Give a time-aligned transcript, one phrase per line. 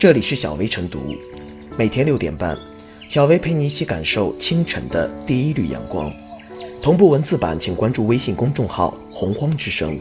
[0.00, 1.14] 这里是小薇晨读，
[1.76, 2.58] 每天六点半，
[3.10, 6.10] 小薇陪你一起感受清晨的第一缕阳光。
[6.82, 10.00] 同步文字版，请关注微信公众号“洪荒之声”。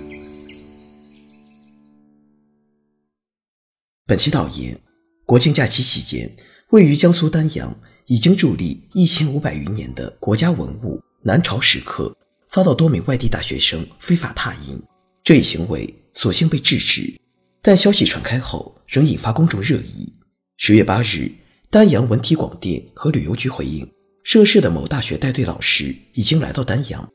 [4.07, 4.79] 本期导言：
[5.25, 6.33] 国庆假期期间，
[6.69, 12.15] 位于江苏丹阳、已经伫立一千五百余年的国家文物南朝石刻，
[12.47, 14.81] 遭到多名外地大学生非法拓印，
[15.25, 17.19] 这一行为所幸被制止。
[17.61, 20.13] 但消息传开后，仍引发公众热议。
[20.57, 21.31] 十月八日，
[21.69, 23.89] 丹阳文体广电和旅游局回应，
[24.23, 27.09] 涉事的某大学带队老师已经来到丹阳，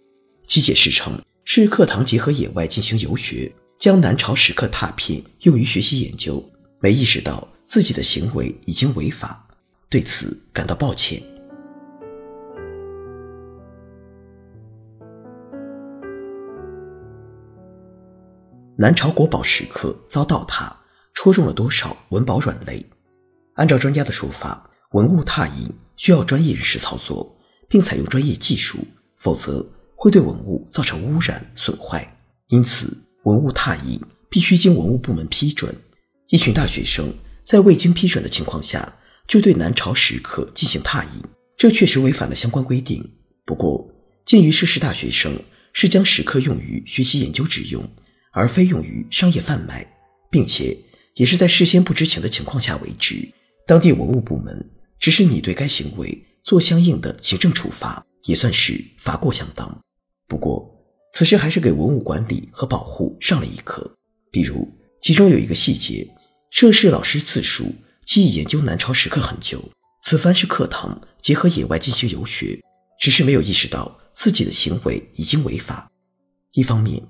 [0.46, 6.42] 其解释称是课堂结合野外进行游学，将南朝石刻拓片用于学习研究，
[6.80, 9.46] 没意识到自己的行为已经违法，
[9.88, 11.22] 对此感到抱歉。
[18.76, 20.76] 南朝国宝石刻遭盗塌，
[21.14, 22.84] 戳中了多少文保软肋？
[23.54, 27.36] 按照专家的说法，文物拓印需要专业人士操作，
[27.68, 28.78] 并采用专业技术，
[29.16, 32.18] 否则会对文物造成污染损坏。
[32.48, 35.72] 因此，文物拓印必须经文物部门批准。
[36.30, 38.94] 一群大学生在未经批准的情况下
[39.28, 41.22] 就对南朝石刻进行拓印，
[41.56, 43.08] 这确实违反了相关规定。
[43.44, 43.88] 不过，
[44.24, 45.38] 鉴于涉事大学生
[45.72, 47.88] 是将石刻用于学习研究之用，
[48.34, 49.86] 而非用于商业贩卖，
[50.30, 50.76] 并且
[51.14, 53.26] 也是在事先不知情的情况下为之。
[53.66, 59.80] 当地文物部门只是拟对该行为做相应的行政处罚，也算是罚过相当。
[60.26, 60.68] 不过，
[61.12, 63.90] 此事还是给文物管理和保护上了一课。
[64.30, 64.68] 比如，
[65.00, 66.06] 其中有一个细节：
[66.50, 67.72] 涉事老师自述
[68.04, 69.62] 既研究南朝石刻很久，
[70.02, 72.60] 此番是课堂结合野外进行游学，
[73.00, 75.88] 只是没有意识到自己的行为已经违法。
[76.52, 77.00] 一方面，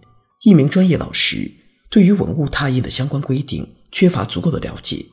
[0.45, 1.50] 一名专业老师
[1.89, 5.06] 对于文物拓印的相关规定缺乏足够的了解，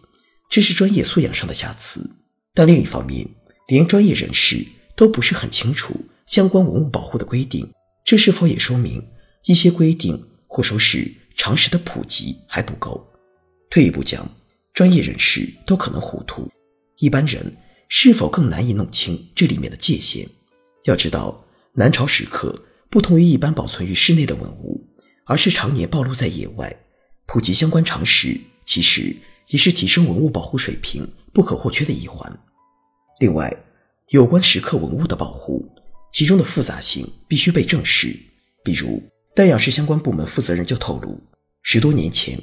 [0.49, 2.01] 这是专业素养上的瑕疵；
[2.53, 3.25] 但另一方面，
[3.69, 7.65] 连专业人士都不是很清楚相关文物保护的规定，
[8.03, 9.01] 这是否也说明
[9.45, 13.09] 一些规定或说是常识的普及还不够？
[13.69, 14.29] 退一步讲，
[14.73, 16.51] 专业人士都可能糊涂，
[16.97, 17.55] 一般人
[17.87, 20.27] 是否更难以弄清这里面的界限？
[20.83, 24.80] 要知道，南朝石刻不同于一般保存于室内的文物。
[25.31, 26.75] 而是常年暴露在野外，
[27.25, 29.15] 普及相关常识，其实
[29.47, 32.37] 也是提升文物保护水平不可或缺的一环。
[33.21, 33.55] 另外，
[34.09, 35.73] 有关石刻文物的保护，
[36.11, 38.13] 其中的复杂性必须被正视。
[38.61, 39.01] 比如，
[39.33, 41.17] 丹阳市相关部门负责人就透露，
[41.63, 42.37] 十多年前，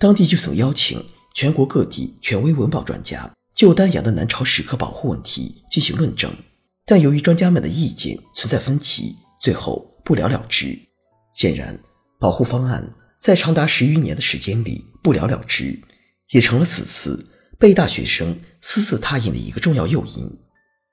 [0.00, 1.00] 当地就曾邀请
[1.36, 6.28] 全国各地权威文保专家就丹阳的南朝石刻保护问题进行论证，
[6.86, 10.76] 但由于专家们的意见存在分歧，最后不了了之。
[11.32, 11.78] 显然。
[12.22, 12.88] 保护方案
[13.18, 15.76] 在长达十余年的时间里不了了之，
[16.30, 17.26] 也成了此次
[17.58, 20.30] 被大学生私自拓印的一个重要诱因。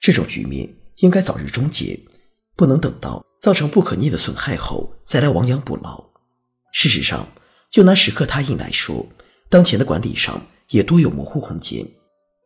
[0.02, 0.68] 这种局面
[0.98, 2.00] 应该早日终结，
[2.56, 6.04] 不能等到造成不可逆的损害后再来亡羊补牢。
[6.74, 7.28] 事实上，
[7.70, 9.08] 就拿石刻拓印来说，
[9.50, 11.86] 当前的管理上也多有模糊空间。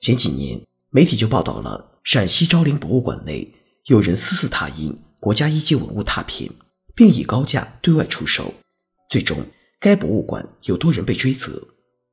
[0.02, 3.50] 前几年，媒体就报道了陕西昭陵博物馆内
[3.86, 6.52] 有人私自拓印国家一级文物拓片，
[6.94, 8.54] 并以高价对外出售。
[9.14, 9.46] 最终，
[9.80, 11.68] 该博物馆有多人被追责，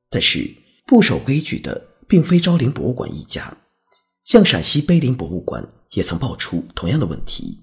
[0.07, 0.47] 但是
[0.85, 3.57] 不守规矩的并非昭陵博物馆一家，
[4.23, 7.57] 像陕西碑林博物馆也曾爆出同样的问题。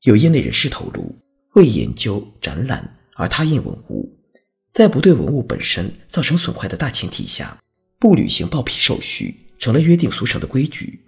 [0.00, 1.14] 有业内人士透露，
[1.54, 4.18] 为研究展览而拓印文物，
[4.72, 7.56] 在不对文物本身造成损坏的大前提下，
[8.00, 11.04] 不履行报批手续成了约定俗成的规矩。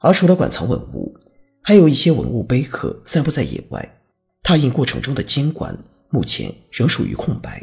[0.00, 1.16] 而除了馆藏文物，
[1.62, 4.00] 还有一些文物碑刻散布在野外，
[4.42, 5.78] 拓印过程中的监管。
[6.16, 7.62] 目前仍属于空白。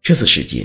[0.00, 0.64] 这次事件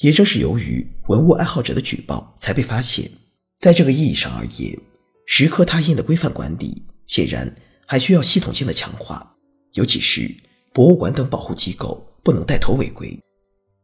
[0.00, 3.10] 也正是由于文物爱好者的举报才被发现。
[3.56, 4.78] 在这个意义上而言，
[5.26, 7.50] 石刻拓印的规范管理显然
[7.86, 9.34] 还需要系统性的强化，
[9.72, 10.30] 尤其是
[10.74, 13.18] 博物馆等保护机构不能带头违规。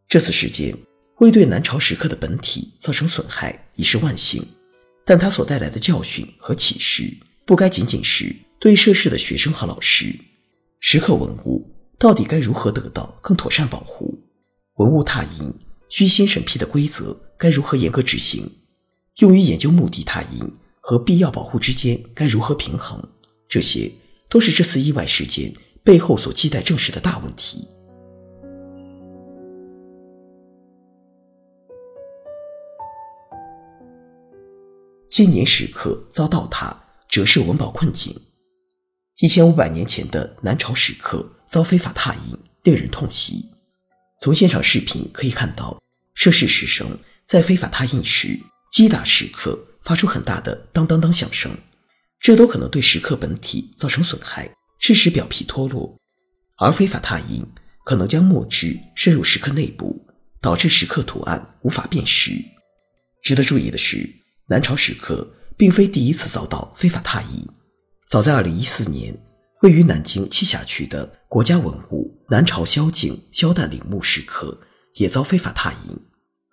[0.07, 0.77] 这次事件
[1.21, 4.47] 未对南朝石刻的本体造成损害已是万幸，
[5.07, 7.11] 但它所带来的教训和启示
[7.47, 10.15] 不该仅仅是对涉事的学生和老师。
[10.81, 11.73] 石刻文物。
[11.99, 14.19] 到底该如何得到更妥善保护？
[14.75, 15.53] 文物拓印
[15.89, 18.51] 需先审批的规则该如何严格执行？
[19.17, 23.03] 用于研究目的拓印和必要保护之间该如何平衡？
[23.49, 23.91] 这些
[24.29, 27.67] 都是这次意外事件背后所期待正视的大问题。
[35.09, 36.77] 千年石刻遭盗塌，
[37.09, 38.15] 折射文保困境。
[39.21, 41.27] 一千五百年前的南朝石刻。
[41.49, 43.51] 遭非法拓印，令人痛惜。
[44.21, 45.81] 从现场视频可以看到，
[46.15, 48.39] 涉事师生在非法拓印时，
[48.73, 51.51] 击打石刻，发出很大的当当当响声，
[52.19, 54.51] 这都可能对石刻本体造成损害，
[54.81, 55.97] 致使表皮脱落。
[56.59, 57.47] 而非法拓印
[57.85, 60.07] 可能将墨汁渗入石刻内部，
[60.41, 62.33] 导致石刻图案无法辨识。
[63.23, 64.09] 值得注意的是，
[64.49, 67.47] 南朝石刻并非第一次遭到非法拓印。
[68.09, 69.19] 早在2014年，
[69.63, 74.61] 位于南京栖霞区的国家文物南朝萧景萧旦陵墓石刻
[74.97, 75.99] 也遭非法拓印。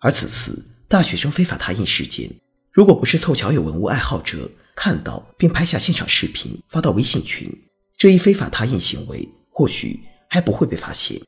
[0.01, 2.29] 而此次大学生非法拓印事件，
[2.71, 7.51] 如果不是凑巧有文物爱好者看到并拍下现场视频发到微信群，
[7.97, 9.27] 这一非法拓印行为。
[9.55, 11.21] 或许还不会被发现，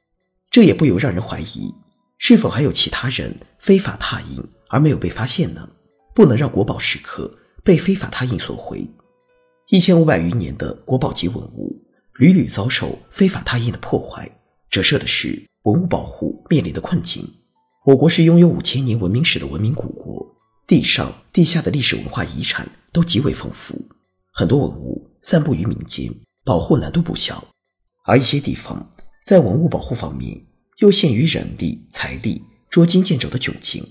[0.49, 1.71] 这也不由让人怀疑，
[2.17, 5.69] 是否还有其他人非法拓印而没有被发现呢？
[6.15, 7.31] 不能让国宝石刻
[7.63, 8.89] 被非法拓印所毁。
[9.69, 11.75] 一千五百余年的国宝级文物
[12.19, 14.29] 屡屡遭受非法拓印的破坏，
[14.69, 17.27] 折射的是文物保护面临的困境。
[17.83, 20.23] 我国是拥有五千年文明史的文明古国，
[20.67, 23.75] 地上地下的历史文化遗产都极为丰富，
[24.31, 26.13] 很多文物散布于民间，
[26.43, 27.43] 保护难度不小。
[28.05, 28.91] 而一些地方
[29.25, 30.45] 在文物保护方面
[30.77, 32.39] 又限于人力财力
[32.69, 33.83] 捉襟见肘的窘境，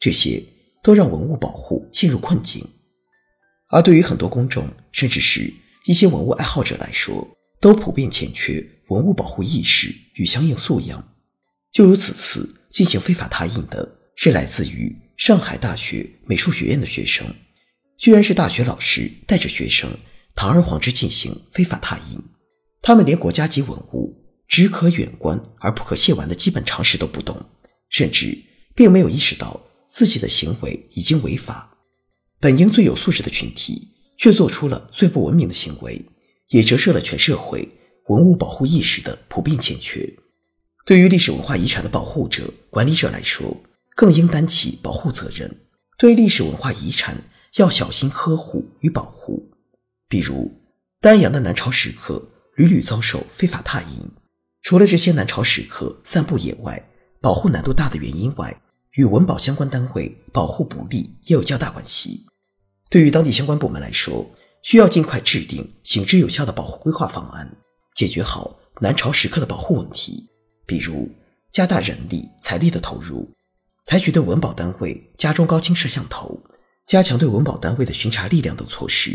[0.00, 0.42] 这些
[0.82, 2.66] 都让文物保护陷入困境。
[3.68, 5.52] 而对于很多公众，甚至是
[5.86, 7.28] 一些文物爱好者来说，
[7.60, 11.14] 都普遍欠缺文物保护意识与相应素养。
[11.72, 17.26] 就如此次进行非法拓印的是来自于上海大学美术学院的学生，
[17.98, 19.90] 居然是大学老师带着学生
[20.34, 22.18] 堂而皇之进行非法拓印。
[22.80, 27.44] 他们连国家级文物只可远观而不可亵玩的基本常识都不懂，
[27.90, 28.38] 甚至
[28.74, 29.60] 并没有意识到
[29.90, 31.67] 自己的行为已经违法。
[32.40, 36.04] 本应最有素质的群体，却做出了最不文明的行为，
[36.48, 37.68] 也折射了全社会
[38.06, 40.08] 文物保护意识的普遍欠缺。
[40.86, 43.62] 对于历史文化遗产的保护者、管理者来说，
[43.96, 45.60] 更应担起保护责任，
[45.98, 47.22] 对历史文化遗产
[47.56, 49.50] 要小心呵护与保护。
[50.08, 50.50] 比如，
[51.00, 52.30] 丹阳的南朝石刻。
[52.58, 54.04] 屡屡遭受非法拓印，
[54.62, 56.90] 除了这些南朝石刻散布野外、
[57.20, 58.60] 保护难度大的原因外，
[58.98, 62.26] 与文保相关单位保护不力也有较大关系。
[62.90, 64.28] 对于当地相关部门来说，
[64.64, 67.48] 需要尽快制定行之有效的保护规划方案，
[67.94, 70.28] 解决好南朝石刻的保护问题。
[70.66, 71.08] 比如，
[71.52, 73.32] 加大人力财力的投入，
[73.86, 76.36] 采取对文保单位加装高清摄像头，
[76.88, 79.12] 加强对文保单位的巡查力量等措施，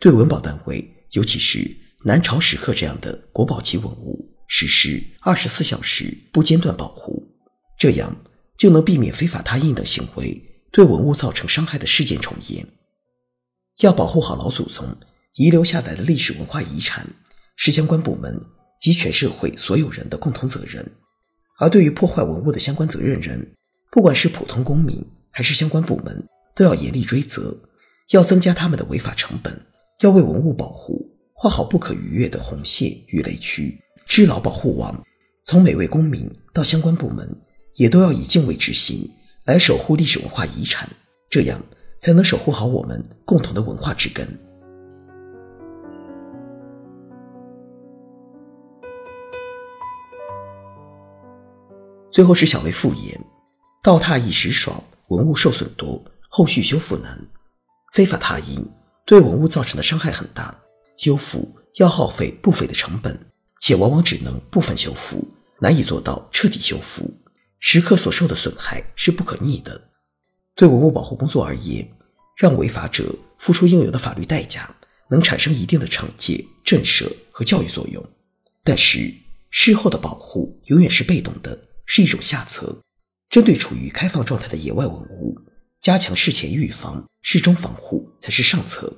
[0.00, 1.76] 对文保单位，尤其是。
[2.04, 7.26] 南朝石刻这样的国宝级文物，实施二十四小时不间断保护，
[7.76, 8.16] 这样
[8.58, 10.38] 就能避免非法拓印等行为
[10.70, 12.66] 对文物造成伤害的事件重演。
[13.78, 14.84] 要保护好老祖宗
[15.34, 17.06] 遗留下来的历史文化遗产，
[17.56, 18.38] 是相关部门
[18.80, 20.84] 及全社会所有人的共同责任。
[21.60, 23.54] 而对于破坏文物的相关责任人，
[23.90, 26.22] 不管是普通公民还是相关部门，
[26.54, 27.56] 都要严厉追责，
[28.10, 29.66] 要增加他们的违法成本，
[30.00, 31.08] 要为文物保护。
[31.40, 35.04] 画好不可逾越的红线与雷区，织牢保护网。
[35.46, 37.28] 从每位公民到相关部门，
[37.78, 39.08] 也都要以敬畏之心
[39.44, 40.88] 来守护历史文化遗产，
[41.30, 41.62] 这样
[42.00, 44.26] 才能守护好我们共同的文化之根。
[52.10, 53.18] 最后是小薇复言：
[53.80, 57.16] 倒踏一时爽，文物受损多，后续修复难。
[57.92, 58.60] 非法拓印
[59.06, 60.52] 对文物造成的伤害很大。
[60.96, 63.16] 修复要耗费不菲的成本，
[63.60, 65.24] 且往往只能部分修复，
[65.60, 67.08] 难以做到彻底修复。
[67.58, 69.80] 时刻所受的损害是不可逆的。
[70.54, 71.88] 对文物保护工作而言，
[72.36, 74.74] 让违法者付出应有的法律代价，
[75.08, 78.04] 能产生一定的惩戒、震慑和教育作用。
[78.64, 79.12] 但是，
[79.50, 82.76] 事后的保护永远是被动的，是一种下策。
[83.28, 85.38] 针对处于开放状态的野外文物，
[85.80, 88.92] 加强事前预防、事中防护才是上策。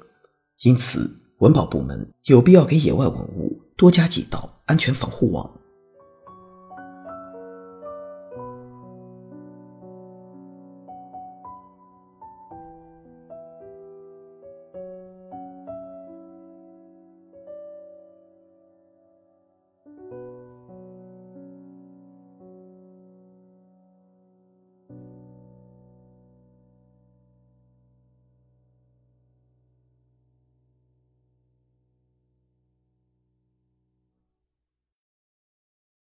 [0.62, 1.18] 因此。
[1.40, 5.59] 文保部门有必要给野外文物多加几道安全防护网。